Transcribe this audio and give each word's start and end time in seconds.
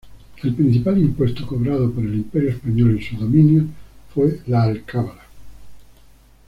El 0.41 0.55
principal 0.55 0.97
impuesto 0.99 1.45
cobrado 1.45 1.91
por 1.91 2.03
el 2.03 2.15
Imperio 2.15 2.49
Español 2.49 2.89
en 2.89 3.03
sus 3.03 3.19
dominios 3.19 3.65
fue 4.11 4.39
la 4.47 4.63
alcabala. 4.63 5.21